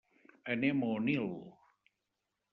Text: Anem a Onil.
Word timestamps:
Anem 0.53 0.81
a 0.81 0.89
Onil. 0.95 1.29